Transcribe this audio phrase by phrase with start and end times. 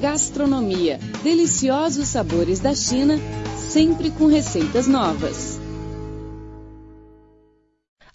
[0.00, 1.00] Gastronomia.
[1.22, 3.18] Deliciosos sabores da China,
[3.56, 5.58] sempre com receitas novas.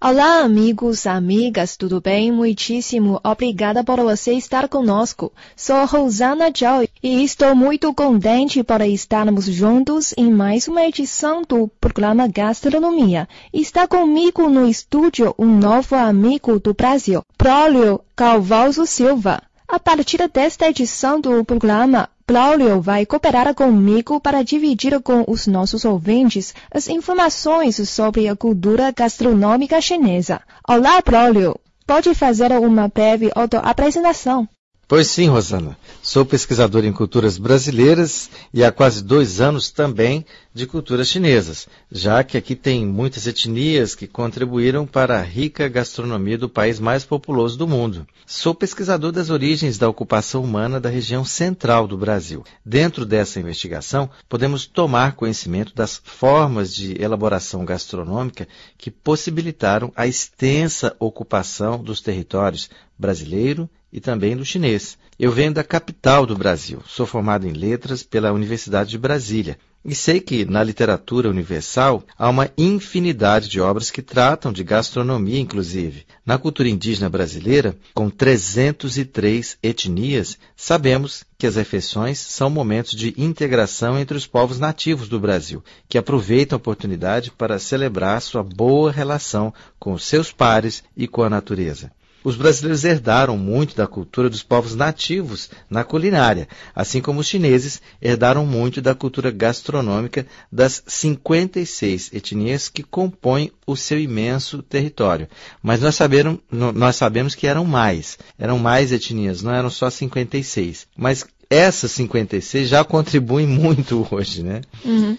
[0.03, 2.31] Olá, amigos, amigas, tudo bem?
[2.31, 5.31] Muitíssimo obrigada por você estar conosco.
[5.55, 11.67] Sou Rosana Joy e estou muito contente por estarmos juntos em mais uma edição do
[11.79, 13.29] programa Gastronomia.
[13.53, 19.50] Está comigo no estúdio um novo amigo do Brasil, Prólio Calvalso Silva.
[19.71, 25.85] A partir desta edição do programa, Braulio vai cooperar comigo para dividir com os nossos
[25.85, 30.41] ouvintes as informações sobre a cultura gastronômica chinesa.
[30.67, 31.57] Olá, Braulio!
[31.87, 34.45] Pode fazer uma breve autoapresentação.
[34.91, 35.77] Pois sim, Rosana.
[36.03, 42.21] Sou pesquisador em culturas brasileiras e há quase dois anos também de culturas chinesas, já
[42.25, 47.57] que aqui tem muitas etnias que contribuíram para a rica gastronomia do país mais populoso
[47.57, 48.05] do mundo.
[48.27, 52.43] Sou pesquisador das origens da ocupação humana da região central do Brasil.
[52.65, 58.45] Dentro dessa investigação, podemos tomar conhecimento das formas de elaboração gastronômica
[58.77, 64.97] que possibilitaram a extensa ocupação dos territórios brasileiro e também do chinês.
[65.19, 66.81] Eu venho da capital do Brasil.
[66.87, 69.57] Sou formado em letras pela Universidade de Brasília.
[69.83, 75.39] E sei que na literatura universal há uma infinidade de obras que tratam de gastronomia,
[75.39, 76.05] inclusive.
[76.23, 83.97] Na cultura indígena brasileira, com 303 etnias, sabemos que as refeições são momentos de integração
[83.97, 89.51] entre os povos nativos do Brasil, que aproveitam a oportunidade para celebrar sua boa relação
[89.79, 91.91] com seus pares e com a natureza.
[92.23, 97.81] Os brasileiros herdaram muito da cultura dos povos nativos na culinária, assim como os chineses
[98.01, 105.27] herdaram muito da cultura gastronômica das 56 etnias que compõem o seu imenso território.
[105.63, 110.87] Mas nós, sabemos, nós sabemos que eram mais, eram mais etnias, não eram só 56.
[110.95, 114.61] Mas essas 56 já contribuem muito hoje, né?
[114.85, 115.17] Uhum.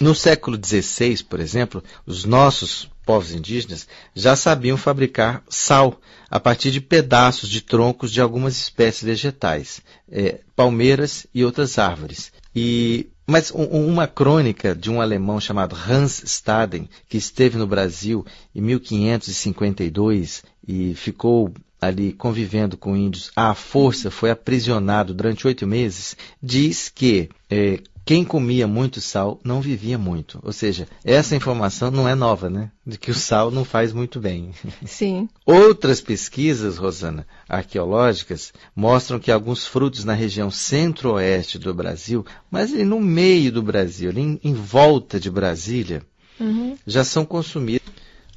[0.00, 6.70] No século XVI, por exemplo, os nossos povos indígenas já sabiam fabricar sal a partir
[6.70, 12.32] de pedaços de troncos de algumas espécies vegetais, é, palmeiras e outras árvores.
[12.54, 18.24] E, mas um, uma crônica de um alemão chamado Hans Staden, que esteve no Brasil
[18.54, 21.52] em 1552 e ficou
[21.82, 28.24] ali convivendo com índios à força, foi aprisionado durante oito meses, diz que é, quem
[28.24, 30.40] comia muito sal não vivia muito.
[30.42, 32.70] Ou seja, essa informação não é nova, né?
[32.84, 34.50] De que o sal não faz muito bem.
[34.84, 35.28] Sim.
[35.46, 42.84] Outras pesquisas, Rosana, arqueológicas, mostram que alguns frutos na região centro-oeste do Brasil, mas ali
[42.84, 46.02] no meio do Brasil, em, em volta de Brasília,
[46.40, 46.76] uhum.
[46.86, 47.81] já são consumidos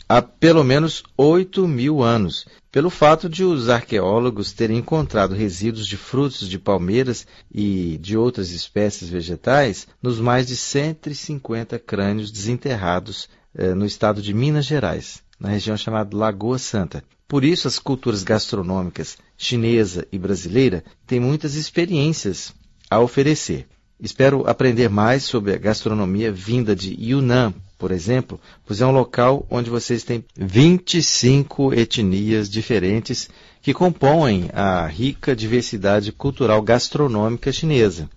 [0.07, 5.97] há pelo menos 8 mil anos, pelo fato de os arqueólogos terem encontrado resíduos de
[5.97, 13.73] frutos de palmeiras e de outras espécies vegetais nos mais de 150 crânios desenterrados eh,
[13.73, 17.03] no estado de Minas Gerais, na região chamada Lagoa Santa.
[17.27, 22.53] Por isso, as culturas gastronômicas chinesa e brasileira têm muitas experiências
[22.89, 23.67] a oferecer.
[23.99, 29.45] Espero aprender mais sobre a gastronomia vinda de Yunnan, por exemplo, pois é um local
[29.49, 33.29] onde vocês têm 25 etnias diferentes
[33.61, 38.09] que compõem a rica diversidade cultural gastronômica chinesa.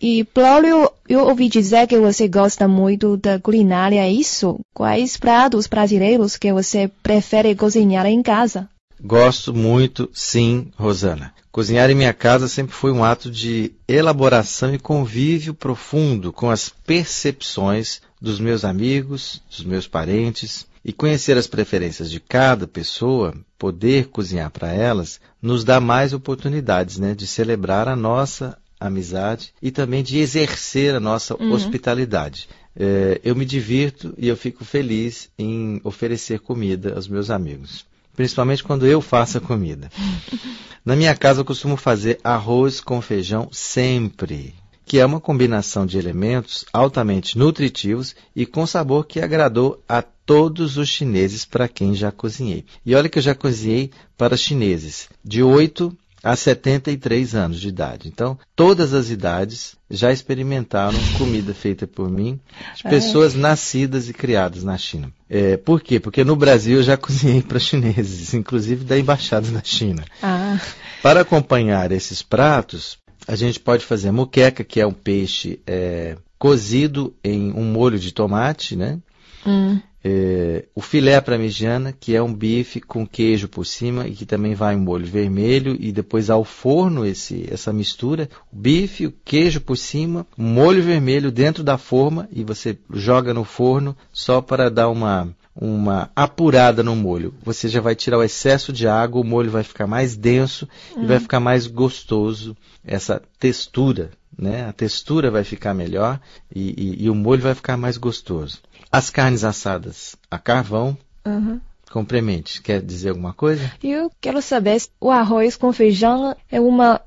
[0.00, 4.60] E, Braulio, eu ouvi dizer que você gosta muito da culinária, é isso?
[4.74, 8.68] Quais pratos brasileiros que você prefere cozinhar em casa?
[9.06, 11.34] Gosto muito, sim, Rosana.
[11.52, 16.70] Cozinhar em minha casa sempre foi um ato de elaboração e convívio profundo com as
[16.70, 24.06] percepções dos meus amigos, dos meus parentes, e conhecer as preferências de cada pessoa, poder
[24.06, 30.02] cozinhar para elas, nos dá mais oportunidades né, de celebrar a nossa amizade e também
[30.02, 31.52] de exercer a nossa uhum.
[31.52, 32.48] hospitalidade.
[32.74, 37.84] É, eu me divirto e eu fico feliz em oferecer comida aos meus amigos
[38.14, 39.90] principalmente quando eu faço a comida.
[40.84, 45.96] Na minha casa eu costumo fazer arroz com feijão sempre, que é uma combinação de
[45.96, 52.12] elementos altamente nutritivos e com sabor que agradou a todos os chineses para quem já
[52.12, 52.64] cozinhei.
[52.84, 58.08] E olha que eu já cozinhei para chineses de 8 a 73 anos de idade.
[58.08, 62.40] Então, todas as idades já experimentaram comida feita por mim,
[62.74, 62.90] de é.
[62.90, 63.38] pessoas é.
[63.38, 65.12] nascidas e criadas na China.
[65.28, 66.00] É, por quê?
[66.00, 70.02] Porque no Brasil eu já cozinhei para chineses, inclusive da embaixada da China.
[70.22, 70.58] Ah.
[71.02, 72.96] Para acompanhar esses pratos,
[73.28, 78.12] a gente pode fazer muqueca, que é um peixe é, cozido em um molho de
[78.12, 78.98] tomate, né?
[79.46, 79.80] Hum.
[80.06, 84.54] É, o filé parmegiana, que é um bife com queijo por cima e que também
[84.54, 89.62] vai em molho vermelho e depois ao forno esse, essa mistura, o bife, o queijo
[89.62, 94.90] por cima, molho vermelho dentro da forma e você joga no forno só para dar
[94.90, 97.32] uma uma apurada no molho.
[97.42, 101.06] Você já vai tirar o excesso de água, o molho vai ficar mais denso e
[101.06, 104.66] vai ficar mais gostoso essa textura, né?
[104.66, 106.20] A textura vai ficar melhor
[106.54, 108.58] e, e, e o molho vai ficar mais gostoso.
[108.96, 110.96] As carnes assadas a carvão,
[111.26, 111.60] Uhum.
[111.90, 112.62] complemente.
[112.62, 113.72] Quer dizer alguma coisa?
[113.82, 117.00] Eu quero saber se o arroz com feijão é uma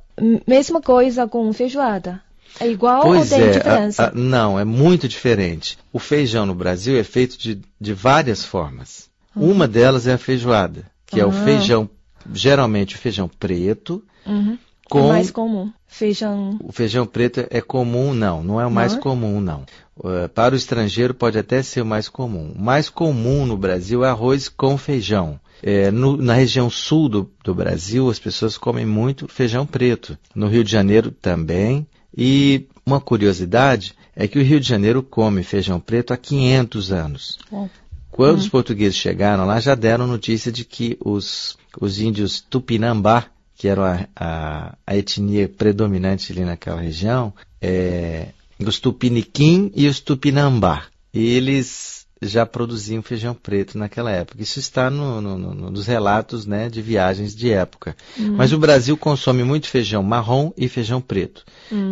[0.46, 2.22] mesma coisa com feijoada.
[2.60, 4.04] É igual ou tem é, diferença?
[4.04, 5.78] a- a- não, é muito diferente.
[5.94, 9.10] O feijão no Brasil é feito de, de várias formas.
[9.36, 11.90] Uma delas é a feijoada, que é o feijão,
[12.34, 14.58] geralmente o feijão preto, Uhum.
[14.90, 15.72] Com É mais comum.
[15.88, 16.58] Feijão.
[16.64, 19.02] o feijão preto é comum, não, não é o mais Não é?
[19.02, 19.64] comum, não.
[19.98, 22.54] Uh, para o estrangeiro pode até ser o mais comum.
[22.56, 25.40] O mais comum no Brasil é arroz com feijão.
[25.64, 30.16] É, no- na região sul do, do Brasil, as pessoas comem muito feijão preto.
[30.36, 31.88] No Rio de Janeiro também.
[32.16, 37.38] E uma curiosidade é que o Rio de Janeiro come feijão preto há 500 anos.
[37.50, 37.68] Bom.
[38.12, 43.26] Quando os portugueses chegaram lá, já deram notícia de que os, os índios Tupinambá,
[43.58, 48.28] que eram a, a, a etnia predominante ali naquela região, é,
[48.60, 50.84] os Tupiniquim e os Tupinambá,
[51.14, 54.42] eles já produziam feijão preto naquela época.
[54.42, 57.96] Isso está no, no- no- nos relatos né, de viagens de época.
[58.18, 61.44] Mas o Brasil consome muito feijão marrom e feijão preto.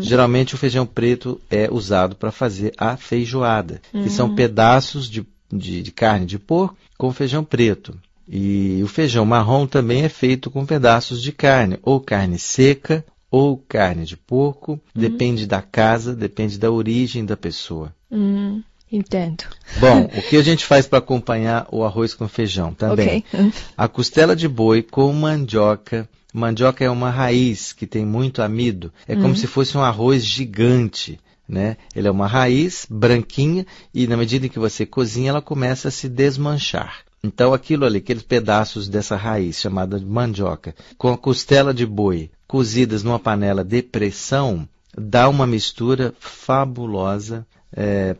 [0.01, 5.83] Geralmente o feijão preto é usado para fazer a feijoada, que são pedaços de, de-
[5.83, 7.95] de carne de porco com feijão preto.
[8.27, 13.57] E o feijão marrom também é feito com pedaços de carne, ou carne seca, ou
[13.57, 17.93] carne de porco, depende da casa, depende da origem da pessoa.
[18.09, 19.43] Hum, entendo.
[19.77, 23.25] Bom, o que a gente faz para acompanhar o arroz com feijão também?
[23.27, 23.39] Ok.
[23.39, 23.51] Hum.
[23.77, 26.07] A costela de boi com mandioca.
[26.33, 28.91] Mandioca é uma raiz que tem muito amido.
[29.07, 31.19] É como se fosse um arroz gigante.
[31.47, 31.77] Né?
[31.95, 35.91] Ele é uma raiz branquinha e na medida em que você cozinha, ela começa a
[35.91, 37.05] se desmanchar.
[37.25, 42.29] Então aquilo ali, aqueles pedaços dessa raiz chamada de mandioca, com a costela de boi
[42.47, 47.45] cozidas numa panela de pressão, dá uma mistura fabulosa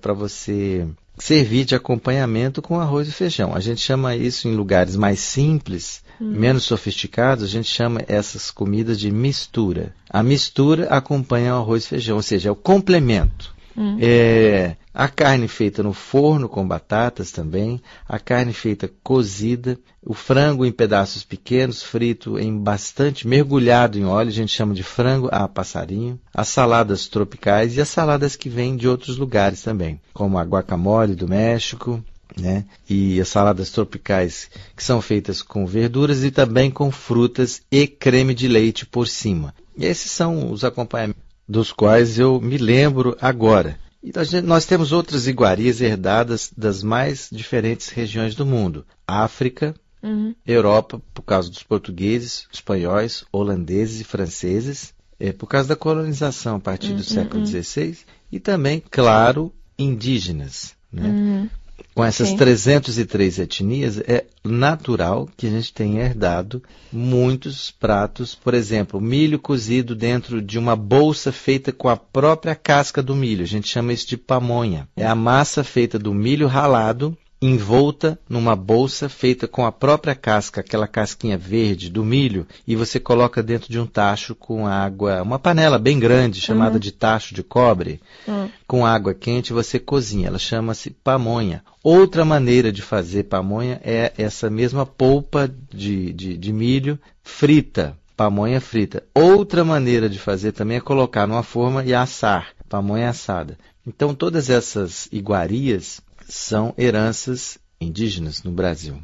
[0.01, 0.85] para você
[1.17, 3.55] servir de acompanhamento com arroz e feijão.
[3.55, 8.99] A gente chama isso em lugares mais simples, menos sofisticados, a gente chama essas comidas
[8.99, 9.95] de mistura.
[10.09, 13.54] A mistura acompanha o arroz e feijão, ou seja, é o complemento.
[13.99, 20.65] É, a carne feita no forno com batatas também, a carne feita cozida, o frango
[20.65, 25.47] em pedaços pequenos, frito em bastante, mergulhado em óleo, a gente chama de frango a
[25.47, 30.43] passarinho, as saladas tropicais e as saladas que vêm de outros lugares também, como a
[30.43, 32.01] guacamole do México,
[32.37, 32.65] né?
[32.89, 38.33] E as saladas tropicais que são feitas com verduras e também com frutas e creme
[38.33, 39.53] de leite por cima.
[39.77, 43.77] E esses são os acompanhamentos dos quais eu me lembro agora.
[44.03, 44.11] E
[44.41, 48.85] nós temos outras iguarias herdadas das mais diferentes regiões do mundo.
[49.07, 49.73] África,
[50.05, 50.35] Uhum.
[50.45, 56.59] Europa, por causa dos portugueses, espanhóis, holandeses e franceses, é, por causa da colonização a
[56.59, 57.97] partir do século XVI,
[58.31, 60.75] e também, claro, indígenas.
[60.91, 61.07] Né?
[61.07, 61.49] Uhum.
[61.93, 62.37] Com essas Sim.
[62.37, 66.61] 303 etnias, é natural que a gente tenha herdado
[66.91, 73.01] muitos pratos, por exemplo, milho cozido dentro de uma bolsa feita com a própria casca
[73.01, 73.43] do milho.
[73.43, 74.87] A gente chama isso de pamonha.
[74.95, 80.61] É a massa feita do milho ralado, envolta numa bolsa feita com a própria casca,
[80.61, 85.37] aquela casquinha verde do milho, e você coloca dentro de um tacho com água, uma
[85.37, 88.49] panela bem grande chamada de tacho de cobre Hum.
[88.67, 90.27] com água quente você cozinha.
[90.27, 91.63] Ela chama-se pamonha.
[91.83, 97.95] Outra maneira de fazer pamonha é essa mesma polpa de, de, de milho frita.
[98.17, 99.03] Pamonha frita.
[99.13, 102.47] Outra maneira de fazer também é colocar numa forma e assar.
[102.67, 103.57] Pamonha assada.
[103.85, 108.97] Então todas essas iguarias são heranças indígenas no Brasil.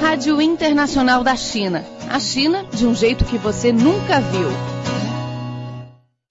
[0.00, 1.84] Rádio Internacional da China.
[2.08, 4.48] A China de um jeito que você nunca viu.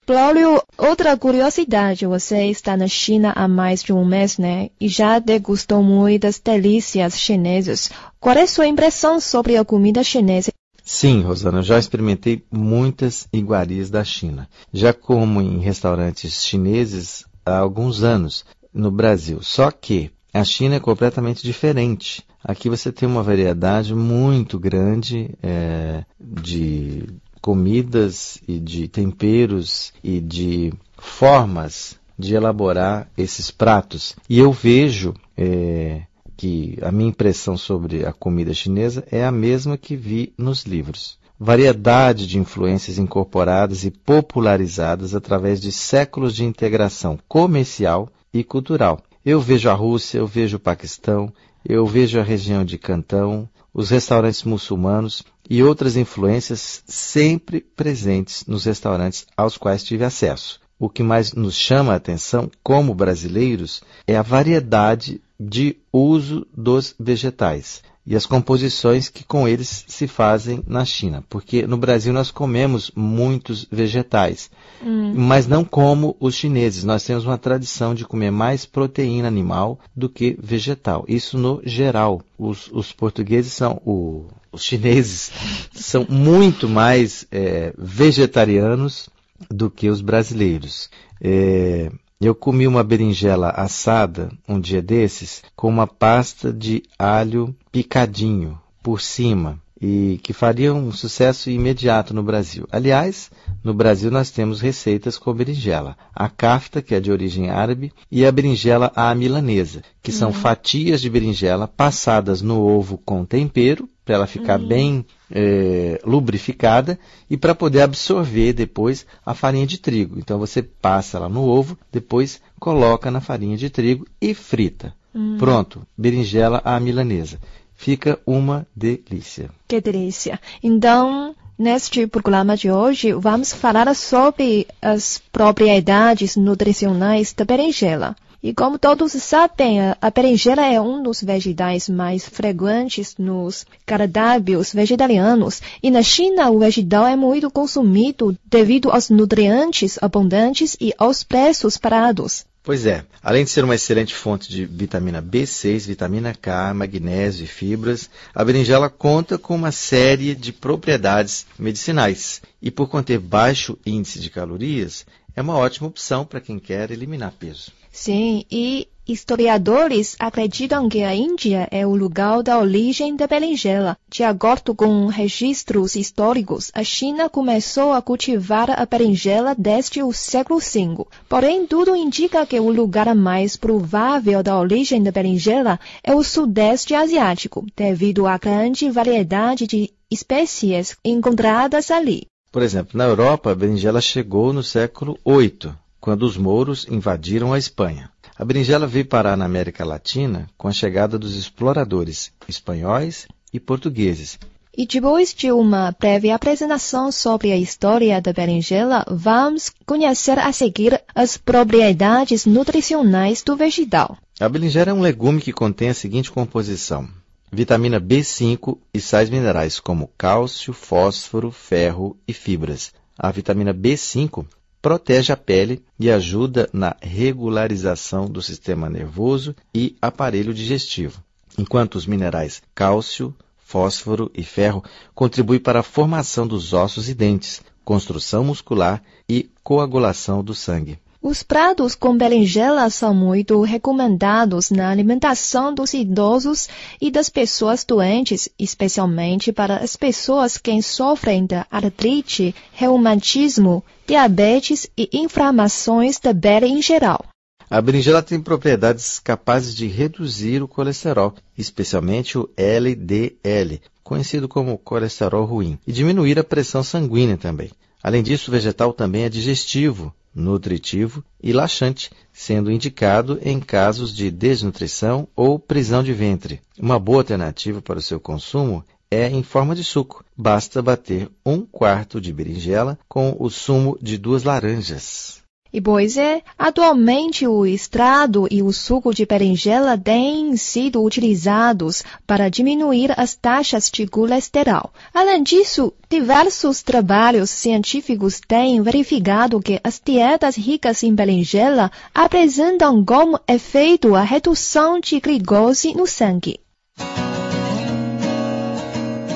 [0.06, 4.70] Glório, outra curiosidade, você está na China há mais de um mês, né?
[4.80, 7.90] E já degustou muitas delícias chinesas.
[8.18, 10.50] Qual é a sua impressão sobre a comida chinesa?
[10.82, 14.48] Sim, Rosana, eu já experimentei muitas iguarias da China.
[14.72, 19.42] Já como em restaurantes chineses há alguns anos no Brasil.
[19.42, 22.24] Só que a China é completamente diferente.
[22.42, 27.06] Aqui você tem uma variedade muito grande é, de
[27.40, 34.14] comidas e de temperos e de formas de elaborar esses pratos.
[34.28, 36.02] E eu vejo é,
[36.36, 41.18] que a minha impressão sobre a comida chinesa é a mesma que vi nos livros.
[41.38, 49.02] Variedade de influências incorporadas e popularizadas através de séculos de integração comercial e cultural.
[49.24, 51.32] Eu vejo a Rússia, eu vejo o Paquistão,
[51.64, 58.64] eu vejo a região de Cantão, os restaurantes muçulmanos e outras influências sempre presentes nos
[58.64, 60.60] restaurantes aos quais tive acesso.
[60.78, 66.94] O que mais nos chama a atenção como brasileiros é a variedade de uso dos
[66.98, 72.28] vegetais e as composições que com eles se fazem na China, porque no Brasil nós
[72.28, 74.50] comemos muitos vegetais,
[74.84, 75.14] hum.
[75.14, 76.82] mas não como os chineses.
[76.82, 81.04] Nós temos uma tradição de comer mais proteína animal do que vegetal.
[81.06, 82.20] Isso no geral.
[82.36, 85.30] Os, os portugueses são, o, os chineses
[85.72, 89.08] são muito mais é, vegetarianos
[89.48, 90.90] do que os brasileiros.
[91.20, 98.60] É, eu comi uma berinjela assada um dia desses com uma pasta de alho picadinho
[98.82, 102.66] por cima e que faria um sucesso imediato no Brasil.
[102.70, 103.30] Aliás,
[103.64, 105.96] no Brasil nós temos receitas com berinjela.
[106.14, 110.34] A kafta, que é de origem árabe, e a berinjela à milanesa, que são uhum.
[110.34, 114.68] fatias de berinjela passadas no ovo com tempero, para ela ficar uhum.
[114.68, 120.18] bem é, lubrificada e para poder absorver depois a farinha de trigo.
[120.18, 124.94] Então você passa ela no ovo, depois coloca na farinha de trigo e frita.
[125.14, 125.36] Hum.
[125.38, 127.38] Pronto, berinjela à milanesa.
[127.80, 129.48] Fica uma delícia.
[129.66, 130.38] Que delícia.
[130.62, 138.14] Então, neste programa de hoje, vamos falar sobre as propriedades nutricionais da berinjela.
[138.42, 145.62] E como todos sabem, a berinjela é um dos vegetais mais frequentes nos cardápios vegetarianos.
[145.82, 151.78] E na China, o vegetal é muito consumido devido aos nutrientes abundantes e aos preços
[151.78, 152.44] baratos.
[152.62, 157.46] Pois é, além de ser uma excelente fonte de vitamina B6, vitamina K, magnésio e
[157.46, 162.42] fibras, a berinjela conta com uma série de propriedades medicinais.
[162.60, 167.32] E por conter baixo índice de calorias, é uma ótima opção para quem quer eliminar
[167.32, 167.79] peso.
[167.90, 173.96] Sim, e historiadores acreditam que a Índia é o lugar da origem da berinjela.
[174.08, 180.60] De acordo com registros históricos, a China começou a cultivar a berinjela desde o século
[180.60, 181.04] V.
[181.28, 186.94] Porém, tudo indica que o lugar mais provável da origem da berinjela é o Sudeste
[186.94, 192.26] Asiático, devido à grande variedade de espécies encontradas ali.
[192.52, 197.58] Por exemplo, na Europa, a berinjela chegou no século VIII quando os mouros invadiram a
[197.58, 198.10] Espanha.
[198.36, 204.38] A berinjela veio parar na América Latina com a chegada dos exploradores espanhóis e portugueses.
[204.76, 211.02] E depois de uma breve apresentação sobre a história da berinjela, vamos conhecer a seguir
[211.14, 214.16] as propriedades nutricionais do vegetal.
[214.38, 217.06] A berinjela é um legume que contém a seguinte composição:
[217.52, 222.92] vitamina B5 e sais minerais como cálcio, fósforo, ferro e fibras.
[223.18, 224.46] A vitamina B5
[224.80, 231.22] protege a pele e ajuda na regularização do sistema nervoso e aparelho digestivo,
[231.58, 234.82] enquanto os minerais cálcio, fósforo e ferro
[235.14, 240.98] contribuem para a formação dos ossos e dentes, construção muscular e coagulação do sangue.
[241.22, 246.66] Os pratos com berinjela são muito recomendados na alimentação dos idosos
[246.98, 255.10] e das pessoas doentes, especialmente para as pessoas que sofrem de artrite, reumatismo, diabetes e
[255.12, 257.22] inflamações da pele em geral.
[257.68, 265.44] A berinjela tem propriedades capazes de reduzir o colesterol, especialmente o LDL, conhecido como colesterol
[265.44, 267.70] ruim, e diminuir a pressão sanguínea também.
[268.02, 274.30] Além disso, o vegetal também é digestivo, nutritivo e laxante, sendo indicado em casos de
[274.30, 276.60] desnutrição ou prisão de ventre.
[276.78, 280.24] Uma boa alternativa para o seu consumo é em forma de suco.
[280.36, 285.40] Basta bater um quarto de berinjela com o sumo de duas laranjas.
[285.72, 292.48] E pois é, atualmente o extrato e o suco de berinjela têm sido utilizados para
[292.48, 294.90] diminuir as taxas de colesterol.
[295.14, 303.38] Além disso, diversos trabalhos científicos têm verificado que as dietas ricas em berinjela apresentam como
[303.46, 306.58] efeito a redução de glicose no sangue.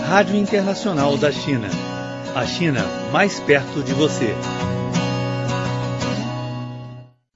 [0.08, 1.68] Rádio Internacional da China.
[2.34, 4.34] A China mais perto de você.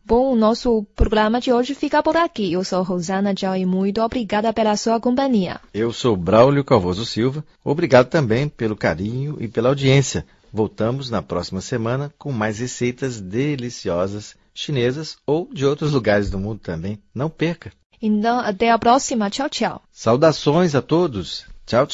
[0.09, 2.51] Bom, o nosso programa de hoje fica por aqui.
[2.51, 5.61] Eu sou Rosana Tchau e muito obrigada pela sua companhia.
[5.75, 7.45] Eu sou Braulio Calvoso Silva.
[7.63, 10.25] Obrigado também pelo carinho e pela audiência.
[10.51, 16.61] Voltamos na próxima semana com mais receitas deliciosas chinesas ou de outros lugares do mundo
[16.61, 16.99] também.
[17.15, 17.71] Não perca!
[18.01, 19.29] Então, até a próxima.
[19.29, 19.83] Tchau, tchau.
[19.93, 21.45] Saudações a todos!
[21.67, 21.87] Tchau, tchau!